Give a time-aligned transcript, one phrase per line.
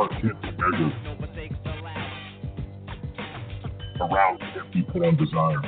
[0.00, 0.94] Measured.
[4.00, 5.60] Around can't be put on desire.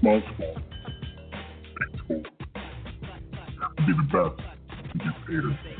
[0.00, 0.56] Small school,
[1.78, 2.22] big school.
[3.36, 4.36] You have to be the best
[4.92, 5.71] to get.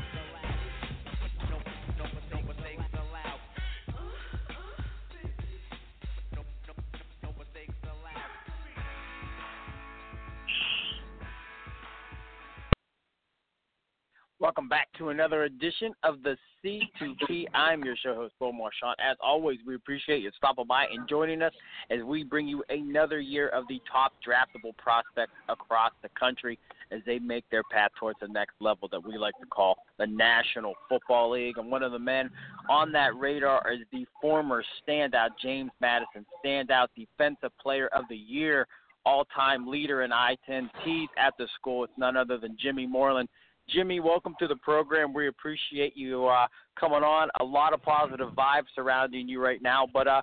[14.39, 17.45] Welcome back to another edition of the C2P.
[17.53, 18.95] I'm your show host, Bo Marchionte.
[18.99, 21.53] As always, we appreciate you stopping by and joining us
[21.91, 26.57] as we bring you another year of the top draftable prospects across the country
[26.91, 30.07] as they make their path towards the next level that we like to call the
[30.07, 31.57] National Football League.
[31.57, 32.29] And one of the men
[32.69, 38.67] on that radar is the former standout James Madison, standout defensive player of the year,
[39.05, 41.83] all-time leader in INTs at the school.
[41.83, 43.29] It's none other than Jimmy Moreland.
[43.69, 45.13] Jimmy, welcome to the program.
[45.13, 46.47] We appreciate you uh,
[46.79, 47.29] coming on.
[47.39, 49.87] A lot of positive vibes surrounding you right now.
[49.91, 50.21] But uh,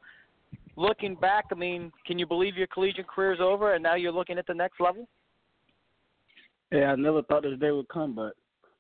[0.77, 4.12] looking back, I mean, can you believe your collegiate career is over and now you're
[4.12, 5.08] looking at the next level?
[6.70, 8.34] Yeah, I never thought this day would come, but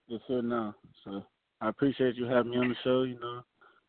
[0.08, 0.74] it's here now.
[1.04, 1.24] So
[1.60, 3.02] I appreciate you having me on the show.
[3.02, 3.42] You know,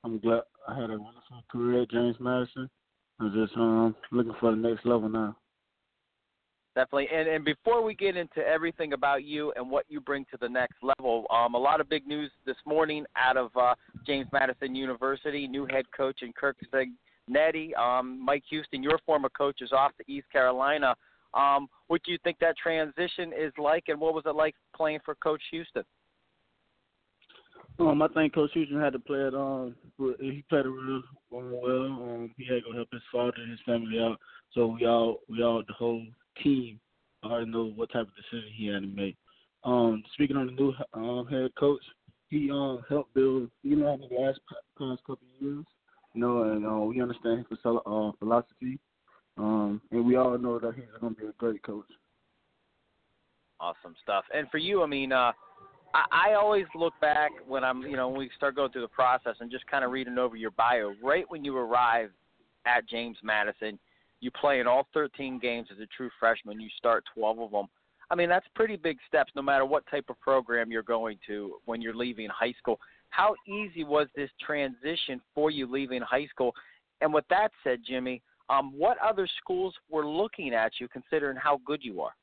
[0.03, 2.69] I'm glad I had a wonderful career at James Madison.
[3.19, 5.37] I'm just um, looking for the next level now.
[6.73, 7.09] Definitely.
[7.13, 10.47] And and before we get into everything about you and what you bring to the
[10.47, 13.75] next level, um, a lot of big news this morning out of uh,
[14.07, 15.47] James Madison University.
[15.47, 20.09] New head coach in Curt Cignetti, um, Mike Houston, your former coach, is off to
[20.09, 20.95] East Carolina.
[21.33, 24.99] Um, what do you think that transition is like, and what was it like playing
[25.03, 25.83] for Coach Houston?
[27.79, 29.75] Um, I think Coach Houston had to play it on.
[29.97, 31.85] He played it real well.
[31.85, 34.17] Um, he had to help his father and his family out.
[34.53, 36.05] So we all, we all, the whole
[36.43, 36.79] team
[37.23, 39.15] I already know what type of decision he had to make.
[39.63, 41.81] Um, speaking on the new um, head coach,
[42.29, 43.49] he um helped build.
[43.63, 44.39] You know, in the last
[44.77, 45.65] past couple of years,
[46.13, 48.79] you know, and uh, we understand his uh, philosophy,
[49.37, 51.85] um, and we all know that he's going to be a great coach.
[53.59, 54.23] Awesome stuff.
[54.33, 55.31] And for you, I mean, uh,
[55.93, 58.87] I, I always look back when I'm, you know, when we start going through the
[58.87, 60.93] process and just kind of reading over your bio.
[61.03, 62.09] Right when you arrive
[62.65, 63.77] at James Madison,
[64.21, 66.61] you play in all 13 games as a true freshman.
[66.61, 67.65] You start 12 of them.
[68.09, 71.55] I mean, that's pretty big steps no matter what type of program you're going to
[71.65, 72.79] when you're leaving high school.
[73.09, 76.53] How easy was this transition for you leaving high school?
[77.01, 81.59] And with that said, Jimmy, um, what other schools were looking at you considering how
[81.65, 82.13] good you are?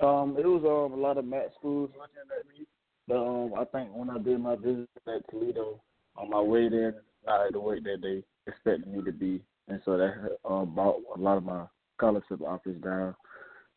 [0.00, 2.66] Um, it was um, a lot of MAC schools looking at me.
[3.08, 5.80] But um, I think when I did my visit at Toledo,
[6.16, 6.96] on my way there,
[7.26, 11.02] I had to wait that they expected me to be and so that uh, brought
[11.14, 11.64] a lot of my
[11.96, 13.14] scholarship offers down.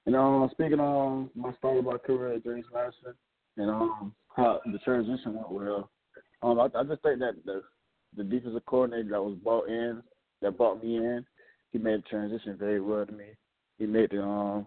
[0.05, 3.13] And um, speaking on my start of my career at James Madison
[3.57, 5.89] and um, how the transition went well,
[6.41, 7.61] um, I, I just think that the
[8.17, 10.01] the defensive coordinator that was brought in,
[10.41, 11.23] that brought me in,
[11.72, 13.25] he made the transition very well to me.
[13.77, 14.66] He made the um,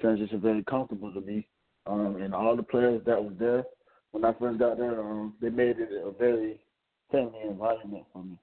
[0.00, 1.46] transition very comfortable to me.
[1.86, 3.64] Um, and all the players that was there
[4.14, 6.60] when I first got there, um, they made it a very
[7.10, 8.38] family environment for me.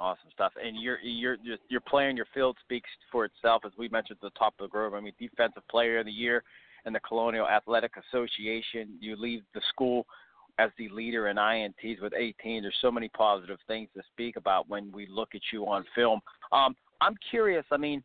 [0.00, 0.52] Awesome stuff.
[0.62, 1.36] And your your
[1.68, 4.64] your play on your field speaks for itself, as we mentioned at the top of
[4.66, 4.94] the group.
[4.94, 6.42] I mean, defensive player of the year
[6.84, 8.96] in the Colonial Athletic Association.
[9.00, 10.04] You leave the school
[10.58, 12.62] as the leader in INTs with 18.
[12.62, 16.20] There's so many positive things to speak about when we look at you on film.
[16.52, 17.64] Um, I'm curious.
[17.70, 18.02] I mean,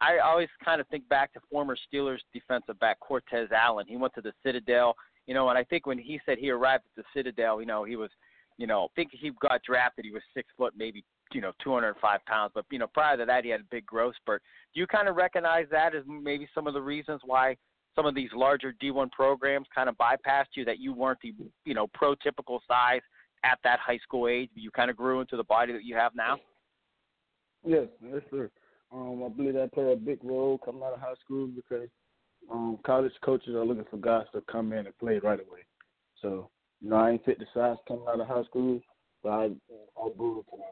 [0.00, 3.86] I always kind of think back to former Steelers defensive back Cortez Allen.
[3.86, 4.94] He went to the Citadel,
[5.26, 7.84] you know, and I think when he said he arrived at the Citadel, you know,
[7.84, 8.10] he was,
[8.56, 10.06] you know, I think he got drafted.
[10.06, 12.52] He was six foot, maybe you know 205 pounds.
[12.54, 14.42] But you know prior to that, he had a big growth spurt.
[14.74, 17.56] Do you kind of recognize that as maybe some of the reasons why
[17.96, 20.64] some of these larger D1 programs kind of bypassed you?
[20.64, 21.34] That you weren't the
[21.64, 23.02] you know prototypical size
[23.44, 26.14] at that high school age, you kind of grew into the body that you have
[26.14, 26.38] now.
[27.64, 28.50] Yes, yes, sir.
[28.92, 31.88] Um, I believe that played a big role coming out of high school because
[32.50, 35.60] um, college coaches are looking for guys to come in and play right away.
[36.20, 36.50] So,
[36.80, 38.80] you know, I ain't fit the size coming out of high school,
[39.22, 40.64] but I, I to my.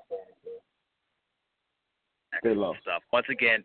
[2.35, 3.03] Excellent stuff.
[3.13, 3.65] Once again,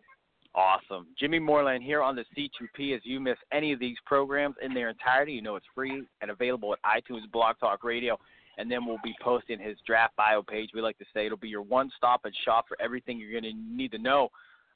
[0.55, 1.07] Awesome.
[1.19, 2.95] Jimmy Moreland here on the C2P.
[2.95, 6.29] As you miss any of these programs in their entirety, you know it's free and
[6.29, 8.19] available at iTunes, Blog Talk Radio,
[8.59, 10.69] and then we'll be posting his draft bio page.
[10.73, 13.43] We like to say it'll be your one stop and shop for everything you're going
[13.43, 14.29] to need to know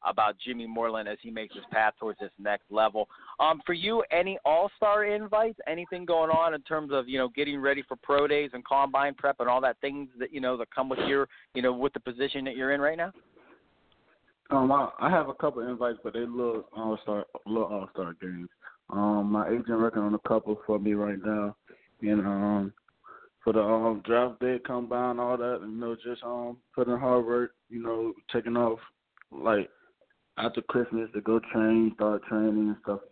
[0.05, 3.07] about Jimmy Moreland as he makes his path towards this next level.
[3.39, 5.59] Um, for you, any All Star invites?
[5.67, 9.13] Anything going on in terms of you know getting ready for pro days and combine
[9.15, 11.93] prep and all that things that you know that come with your you know with
[11.93, 13.11] the position that you're in right now?
[14.49, 18.15] Um, I, I have a couple invites, but they little all star, little all star
[18.21, 18.47] games.
[18.89, 21.55] Um, my agent working on a couple for me right now,
[22.01, 22.73] and um,
[23.47, 27.51] for the um draft day combine, all that, you know, just um putting hard work,
[27.69, 28.77] you know, taking off
[29.31, 29.69] like
[30.37, 33.11] after Christmas to go train, start training and stuff like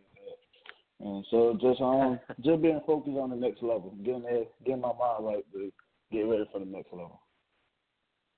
[1.00, 1.07] that.
[1.07, 4.94] And so just um just being focused on the next level, getting there, getting my
[4.94, 5.72] mind right to
[6.12, 7.22] get ready for the next level.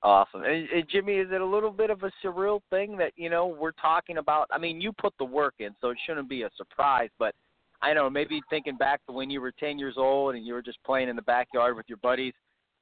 [0.03, 0.43] Awesome.
[0.43, 3.47] And, and Jimmy, is it a little bit of a surreal thing that you know
[3.47, 4.47] we're talking about?
[4.51, 7.09] I mean, you put the work in, so it shouldn't be a surprise.
[7.17, 7.33] But
[7.81, 10.61] I know maybe thinking back to when you were 10 years old and you were
[10.61, 12.33] just playing in the backyard with your buddies.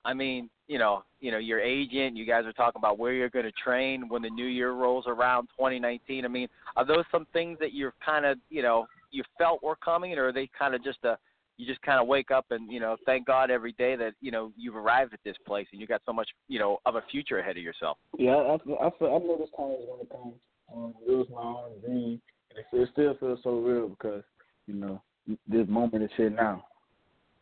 [0.05, 3.29] I mean, you know, you know, your agent, you guys are talking about where you're
[3.29, 6.23] going to train when the new year rolls around 2019.
[6.23, 9.75] I mean, are those some things that you're kind of, you know, you felt were
[9.75, 11.17] coming, or are they kind of just a
[11.57, 14.29] you just kind of wake up and you know thank God every day that you
[14.29, 17.01] know you've arrived at this place and you got so much you know of a
[17.09, 17.97] future ahead of yourself.
[18.17, 20.33] Yeah, I I, feel, I know this time is going to come.
[20.75, 24.23] Um, it was my own dream, and it, it still feels so real because
[24.67, 25.01] you know
[25.47, 26.65] this moment is here now.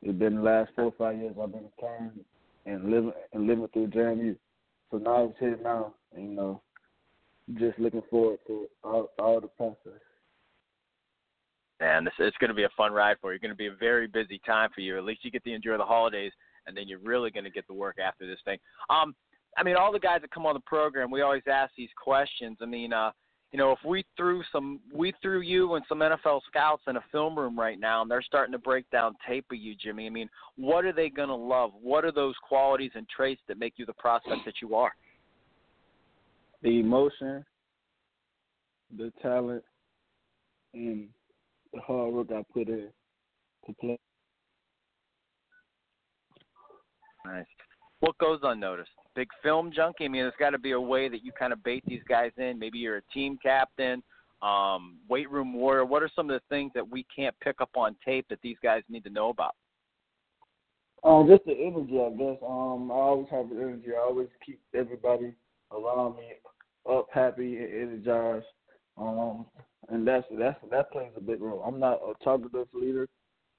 [0.04, 2.12] It's been the last four or five years I've been playing
[2.66, 4.36] and living and living through JMU,
[4.92, 5.94] so now it's here now.
[6.16, 6.62] And, you know,
[7.56, 10.00] just looking forward to all, all the process
[11.84, 13.36] and it's going to be a fun ride for you.
[13.36, 14.98] It's going to be a very busy time for you.
[14.98, 16.32] At least you get to enjoy the holidays,
[16.66, 18.58] and then you're really going to get to work after this thing.
[18.90, 19.14] Um,
[19.58, 22.58] I mean, all the guys that come on the program, we always ask these questions.
[22.62, 23.12] I mean, uh,
[23.54, 27.04] you know, if we threw some, we threw you and some NFL scouts in a
[27.12, 30.08] film room right now, and they're starting to break down tape of you, Jimmy.
[30.08, 30.28] I mean,
[30.58, 31.70] what are they going to love?
[31.80, 34.92] What are those qualities and traits that make you the prospect that you are?
[36.64, 37.46] The emotion,
[38.98, 39.64] the talent,
[40.74, 41.10] and
[41.74, 42.88] the hard work I put in
[43.68, 44.00] to play.
[47.24, 47.46] Nice.
[48.00, 48.90] What goes unnoticed?
[49.16, 50.06] Big film junkie.
[50.06, 52.32] I mean, there's got to be a way that you kind of bait these guys
[52.38, 52.58] in.
[52.58, 54.02] Maybe you're a team captain,
[54.42, 55.86] um, weight room warrior.
[55.86, 58.58] What are some of the things that we can't pick up on tape that these
[58.64, 59.56] guys need to know about?
[61.04, 62.38] Um, just the energy, I guess.
[62.42, 63.90] Um, I always have the energy.
[63.96, 65.34] I always keep everybody
[65.72, 66.24] around me
[66.90, 68.46] up, happy, and energized.
[68.98, 69.46] Um,
[69.90, 71.64] and that's that's that plays a big role.
[71.66, 73.08] I'm not a talkative leader,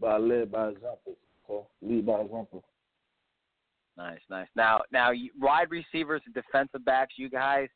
[0.00, 1.16] but I lead by example.
[1.46, 2.64] So lead by example.
[3.96, 4.48] Nice, nice.
[4.56, 7.68] Now, now, wide receivers and defensive backs, you guys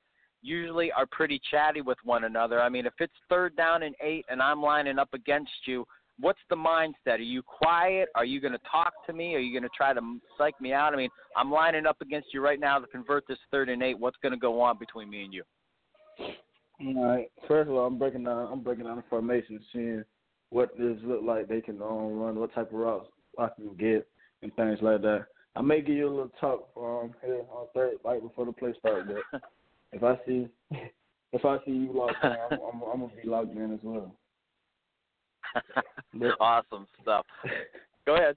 [0.42, 2.60] usually are pretty chatty with one another.
[2.60, 5.84] I mean, if it's third down and eight, and I'm lining up against you,
[6.20, 7.18] what's the mindset?
[7.18, 8.08] Are you quiet?
[8.14, 9.34] Are you going to talk to me?
[9.34, 10.00] Are you going to try to
[10.36, 10.92] psych me out?
[10.92, 13.98] I mean, I'm lining up against you right now to convert this third and eight.
[13.98, 15.44] What's going to go on between me and you?
[16.80, 17.30] All right.
[17.46, 18.52] First of all, I'm breaking down.
[18.52, 20.04] I'm breaking down the formation, seeing
[20.50, 24.06] what this look like they can um, run, what type of routes I can get,
[24.42, 25.26] and things like that.
[25.56, 28.74] I may give you a little talk um, here on third, right before the play
[28.78, 29.08] starts.
[29.32, 29.40] But
[29.92, 30.48] if I see,
[31.32, 34.14] if I see you locked in, I'm, I'm, I'm gonna be locked in as well.
[36.40, 37.26] awesome stuff.
[38.06, 38.36] Go ahead.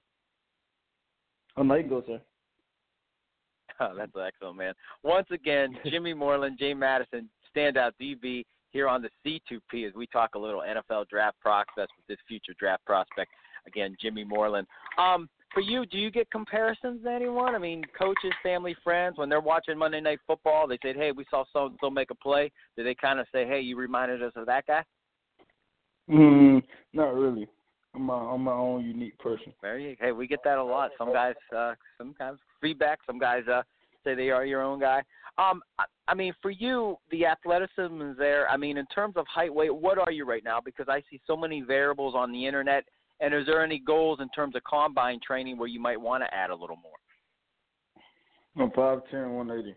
[1.56, 2.20] Oh, no, you go, sir.
[3.80, 4.74] Oh, that's excellent, man.
[5.02, 10.34] Once again, Jimmy Moreland, Jay Madison, standout DB here on the C2P as we talk
[10.34, 13.30] a little NFL draft process with this future draft prospect.
[13.66, 14.66] Again, Jimmy Moreland.
[14.98, 17.54] Um, for you, do you get comparisons to anyone?
[17.54, 21.24] I mean, coaches, family, friends, when they're watching Monday Night Football, they say, "Hey, we
[21.30, 24.22] saw so and so make a play." Do they kind of say, "Hey, you reminded
[24.22, 24.84] us of that guy"?
[26.08, 27.48] Mm, not really.
[27.94, 29.52] I'm my I'm my own unique person.
[29.60, 29.96] There you.
[30.00, 30.90] Hey, we get that a lot.
[30.96, 33.00] Some guys, uh, sometimes feedback.
[33.06, 33.62] Some guys uh,
[34.04, 35.02] say they are your own guy.
[35.38, 38.48] Um, I, I mean, for you, the athleticism is there.
[38.48, 40.60] I mean, in terms of height, weight, what are you right now?
[40.62, 42.84] Because I see so many variables on the internet.
[43.22, 46.34] And is there any goals in terms of combine training where you might want to
[46.34, 46.92] add a little more?
[48.58, 49.74] I'm five ten, one eighty,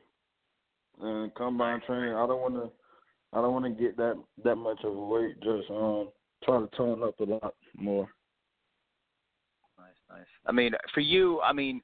[1.00, 2.16] and combine training.
[2.16, 2.72] I don't want to.
[3.32, 5.40] I don't want to get that that much of a weight.
[5.42, 6.10] Just um,
[6.44, 8.10] try to tone up a lot more.
[9.78, 10.28] Nice, nice.
[10.48, 11.82] I mean, for you, I mean,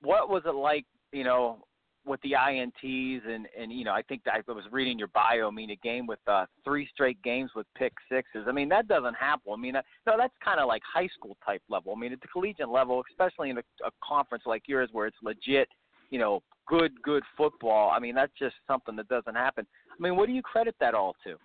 [0.00, 0.84] what was it like?
[1.12, 1.64] You know,
[2.04, 5.48] with the ints and and you know I think I was reading your bio.
[5.48, 8.46] I mean a game with uh, three straight games with pick sixes.
[8.48, 9.52] I mean that doesn't happen.
[9.52, 11.94] I mean uh, no, that's kind of like high school type level.
[11.96, 15.16] I mean at the collegiate level, especially in a, a conference like yours where it's
[15.22, 15.68] legit,
[16.10, 17.90] you know, good good football.
[17.94, 19.66] I mean that's just something that doesn't happen.
[19.90, 21.36] I mean what do you credit that all to?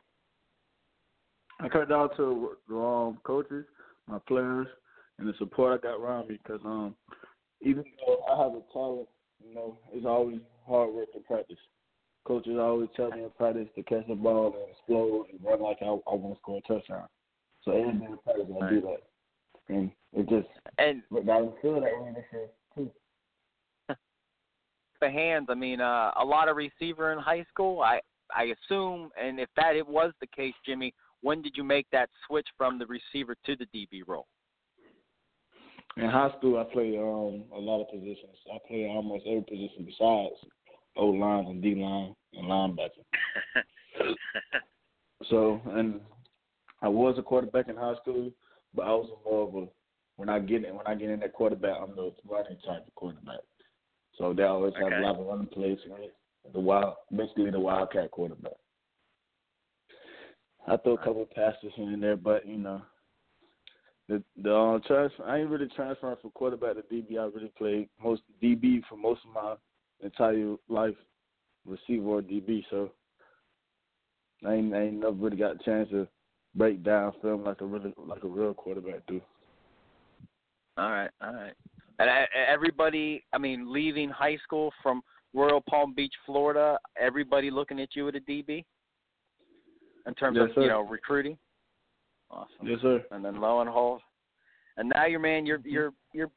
[1.60, 3.66] I cut down to the um, coaches,
[4.08, 4.68] my players,
[5.18, 6.40] and the support I got around me.
[6.44, 6.96] Because um,
[7.62, 9.08] even though I have a talent,
[9.46, 11.58] you know, it's always hard work in practice.
[12.26, 15.78] Coaches always tell me in practice to catch the ball and explode and run like
[15.82, 17.08] I, I want to score a touchdown.
[17.64, 21.62] So every day in practice I do that, and it just and but I don't
[21.62, 22.92] feel that way this year too.
[25.02, 25.48] the hands.
[25.50, 27.82] I mean, uh, a lot of receiver in high school.
[27.82, 28.02] I
[28.36, 32.10] I assume, and if that it was the case, Jimmy, when did you make that
[32.28, 34.28] switch from the receiver to the DB role?
[35.98, 38.38] In high school, I played um, a lot of positions.
[38.54, 40.36] I played almost every position besides
[40.96, 43.04] O line and D line and linebacker.
[45.30, 46.00] so, and
[46.84, 48.32] I was a quarterback in high school,
[48.76, 49.68] but I was more of a
[50.18, 52.96] when I get in when I get in that quarterback, I'm the running type of
[52.96, 53.40] quarterback.
[54.18, 55.78] So they always have a lot of running plays.
[56.54, 58.54] The wild, basically the wildcat quarterback.
[60.68, 62.82] I throw a couple of passes here and there, but you know,
[64.08, 65.24] the the uh, transfer.
[65.26, 67.20] I ain't really transferring from quarterback to DB.
[67.20, 69.56] I really played most DB for most of my
[70.02, 70.96] entire life,
[71.66, 72.64] receiver or DB.
[72.70, 72.92] So
[74.46, 76.08] I ain't I ain't never really got a chance to
[76.56, 79.22] break down film like a really like a real quarterback do.
[80.78, 81.54] All right, all right.
[82.00, 85.02] And I- everybody, I mean, leaving high school from
[85.34, 88.64] Royal Palm Beach, Florida, everybody looking at you at a DB
[90.06, 90.62] in terms Yes, of sir.
[90.62, 91.38] you know recruiting.
[92.30, 92.68] Awesome.
[92.68, 93.04] Yes, sir.
[93.12, 94.02] And then lo and behold,
[94.78, 96.30] and now you're man, you're you're you're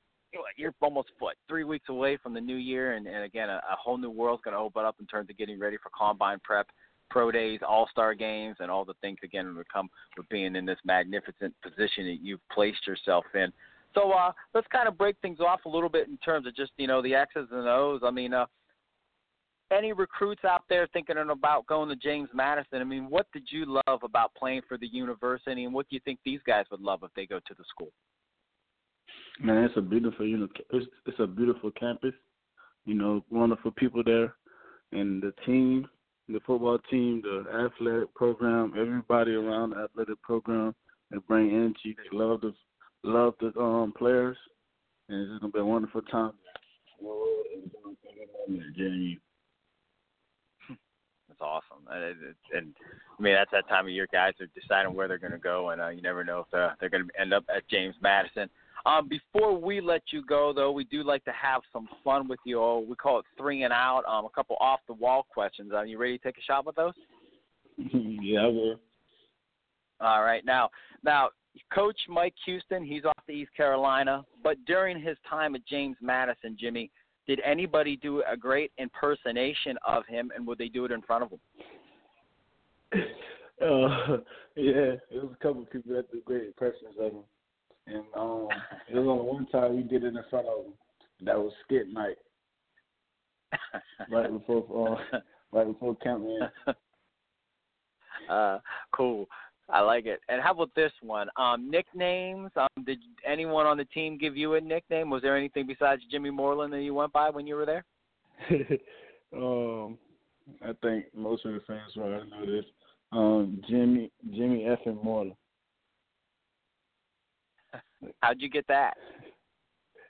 [0.57, 3.77] you're almost what three weeks away from the new year, and, and again, a, a
[3.77, 6.69] whole new world's going to open up in terms of getting ready for combine prep,
[7.11, 10.65] pro days, all star games, and all the things again that come with being in
[10.65, 13.53] this magnificent position that you've placed yourself in.
[13.95, 16.73] So uh, let's kind of break things off a little bit in terms of just
[16.77, 18.03] you know the X's and O's.
[18.05, 18.47] I mean, uh,
[19.71, 22.81] any recruits out there thinking about going to James Madison?
[22.81, 26.01] I mean, what did you love about playing for the university, and what do you
[26.05, 27.93] think these guys would love if they go to the school?
[29.41, 32.15] Man, it's a beautiful, you know, it's it's a beautiful campus.
[32.85, 34.35] You know, wonderful people there,
[34.93, 35.87] and the team,
[36.29, 40.75] the football team, the athletic program, everybody around the athletic program,
[41.11, 41.97] they bring energy.
[41.97, 42.55] They love the
[43.03, 44.37] love the um players,
[45.09, 46.33] and it's gonna be a wonderful time.
[48.79, 49.19] JMU.
[51.41, 52.75] That's awesome, and, it- and
[53.19, 55.71] I mean that's that time of year guys are deciding where they're going to go,
[55.71, 58.49] and uh, you never know if they're, they're going to end up at James Madison.
[58.87, 62.39] Um, before we let you go, though, we do like to have some fun with
[62.45, 62.59] you.
[62.61, 62.83] all.
[62.85, 64.05] We call it three and out.
[64.09, 65.73] Um, a couple off the wall questions.
[65.75, 66.95] Are you ready to take a shot with those?
[67.77, 68.81] yeah, will.
[70.01, 70.43] All right.
[70.47, 70.71] Now,
[71.05, 71.29] now,
[71.75, 76.57] Coach Mike Houston, he's off to East Carolina, but during his time at James Madison,
[76.59, 76.91] Jimmy,
[77.27, 81.25] did anybody do a great impersonation of him, and would they do it in front
[81.25, 81.41] of him?
[83.61, 84.17] Uh,
[84.57, 87.23] yeah, it was a couple of people that did great impressions of him,
[87.87, 88.49] and um,
[88.89, 90.73] it was only one time we did it in front of him.
[91.21, 92.17] That was skit night,
[94.11, 95.19] right before uh,
[95.53, 96.75] right before camp in.
[98.31, 98.61] uh,
[98.93, 99.29] cool.
[99.73, 100.21] I like it.
[100.29, 101.29] And how about this one?
[101.37, 102.51] Um, nicknames.
[102.57, 105.11] Um, did anyone on the team give you a nickname?
[105.11, 107.85] Was there anything besides Jimmy Moreland that you went by when you were there?
[109.37, 109.99] um,
[110.63, 112.65] I think most of the fans already know this.
[113.13, 115.37] Um, Jimmy Jimmy F and Moreland.
[118.23, 118.95] How'd you get that?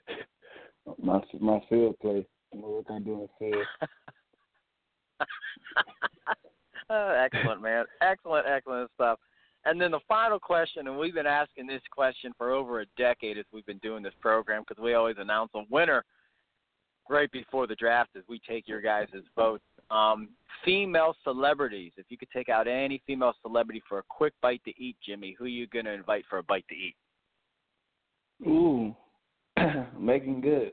[1.01, 2.25] My my field play.
[2.51, 3.65] What I do in field.
[6.89, 7.85] oh, excellent, man.
[8.01, 9.19] Excellent, excellent stuff.
[9.65, 13.37] And then the final question, and we've been asking this question for over a decade
[13.37, 16.03] as we've been doing this program because we always announce a winner
[17.09, 19.63] right before the draft as we take your guys' votes.
[19.91, 20.29] Um,
[20.65, 21.91] female celebrities.
[21.97, 25.35] If you could take out any female celebrity for a quick bite to eat, Jimmy,
[25.37, 26.95] who are you going to invite for a bite to eat?
[28.47, 28.95] Ooh,
[29.99, 30.71] Meagan Good.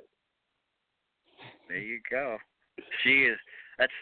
[1.69, 2.39] There you go.
[3.03, 3.39] She is.
[3.79, 3.93] That's.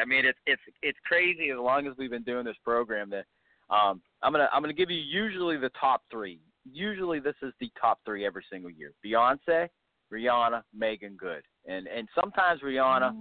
[0.00, 1.50] I mean, it's it's it's crazy.
[1.50, 3.24] As long as we've been doing this program, that
[3.70, 6.40] um, I'm gonna I'm gonna give you usually the top three.
[6.70, 8.92] Usually, this is the top three every single year.
[9.04, 9.68] Beyonce,
[10.12, 13.14] Rihanna, Meagan Good, and and sometimes Rihanna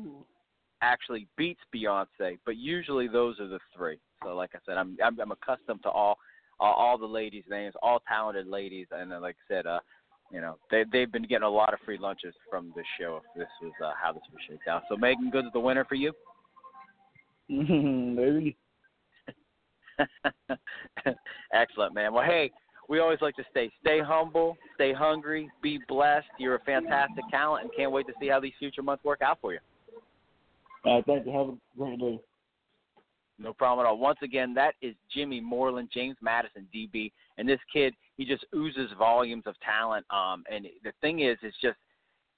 [0.82, 4.00] actually beats Beyonce, but usually those are the three.
[4.24, 6.18] So, like I said, I'm I'm, I'm accustomed to all
[6.60, 9.80] all, all the ladies' names, all talented ladies, and then, like I said, uh,
[10.32, 13.18] you know, they they've been getting a lot of free lunches from this show.
[13.18, 15.96] If this was uh, how this was shaped out, so Meagan Good's the winner for
[15.96, 16.14] you.
[17.50, 18.58] Maybe.
[21.54, 22.14] Excellent, man.
[22.14, 22.52] Well, hey,
[22.88, 26.28] we always like to stay stay humble, stay hungry, be blessed.
[26.38, 29.40] You're a fantastic talent, and can't wait to see how these future months work out
[29.42, 29.60] for you.
[30.86, 31.32] I thank you.
[31.32, 32.20] Have a great day.
[33.38, 33.98] No problem at all.
[33.98, 38.90] Once again, that is Jimmy Moreland, James Madison, DB, and this kid, he just oozes
[38.98, 40.06] volumes of talent.
[40.10, 41.78] Um, and the thing is, it's just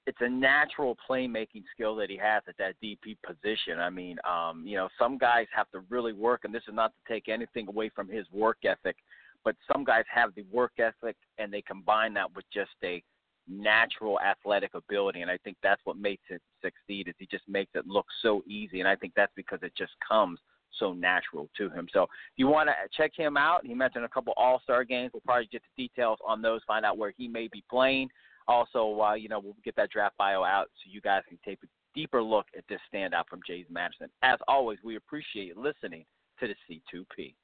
[0.08, 3.78] it's a natural playmaking skill that he has at that DB position.
[3.78, 6.92] I mean, um, you know, some guys have to really work, and this is not
[6.94, 8.96] to take anything away from his work ethic,
[9.44, 13.02] but some guys have the work ethic and they combine that with just a
[13.46, 17.08] natural athletic ability, and I think that's what makes it succeed.
[17.08, 19.92] Is he just makes it look so easy, and I think that's because it just
[20.06, 20.38] comes
[20.78, 21.86] so natural to him.
[21.92, 25.10] So if you want to check him out, he mentioned a couple All Star games.
[25.12, 28.08] We'll probably get the details on those, find out where he may be playing.
[28.48, 31.58] Also, uh, you know, we'll get that draft bio out so you guys can take
[31.62, 34.08] a deeper look at this standout from Jays Madison.
[34.22, 36.04] As always, we appreciate listening
[36.40, 36.54] to the
[36.94, 37.34] C2P.